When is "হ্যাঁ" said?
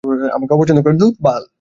1.01-1.41